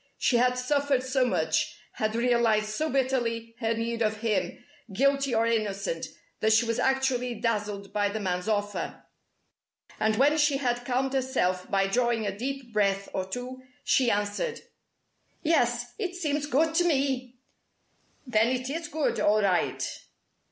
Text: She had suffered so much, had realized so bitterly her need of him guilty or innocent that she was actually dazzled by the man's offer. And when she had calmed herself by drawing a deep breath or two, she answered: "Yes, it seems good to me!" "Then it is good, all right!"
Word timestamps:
She 0.17 0.37
had 0.37 0.57
suffered 0.57 1.03
so 1.03 1.27
much, 1.27 1.77
had 1.91 2.15
realized 2.15 2.69
so 2.71 2.89
bitterly 2.89 3.55
her 3.59 3.75
need 3.75 4.01
of 4.01 4.21
him 4.21 4.65
guilty 4.91 5.35
or 5.35 5.45
innocent 5.45 6.07
that 6.39 6.53
she 6.53 6.65
was 6.65 6.79
actually 6.79 7.35
dazzled 7.35 7.93
by 7.93 8.09
the 8.09 8.19
man's 8.19 8.47
offer. 8.47 9.03
And 9.99 10.15
when 10.15 10.39
she 10.39 10.57
had 10.57 10.85
calmed 10.85 11.13
herself 11.13 11.69
by 11.69 11.85
drawing 11.85 12.25
a 12.25 12.35
deep 12.35 12.73
breath 12.73 13.09
or 13.13 13.27
two, 13.29 13.61
she 13.83 14.09
answered: 14.09 14.61
"Yes, 15.43 15.93
it 15.99 16.15
seems 16.15 16.47
good 16.47 16.73
to 16.77 16.83
me!" 16.83 17.37
"Then 18.25 18.47
it 18.47 18.71
is 18.71 18.87
good, 18.87 19.19
all 19.19 19.43
right!" 19.43 19.87